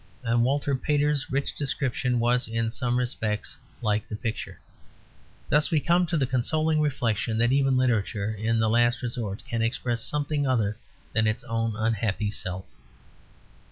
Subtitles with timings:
[0.23, 4.59] And Walter Pater's rich description was, in some respects, like the picture.
[5.47, 9.61] Thus we come to the consoling reflection that even literature, in the last resort, can
[9.61, 10.75] express something other
[11.13, 12.65] than its own unhappy self.